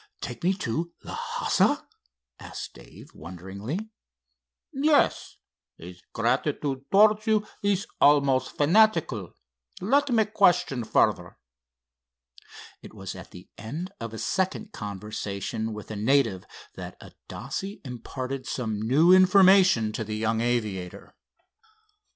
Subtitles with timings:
[0.19, 1.85] "Take me into Lhassa?"
[2.39, 3.91] asked Dave, wonderingly.
[4.73, 5.37] "Yes.
[5.77, 9.35] His gratitude towards you is almost fanatical.
[9.79, 11.37] Let me question further."
[12.81, 18.47] It was at the end of a second conversation with the native that Adasse imparted
[18.47, 21.15] some new information to the young aviator.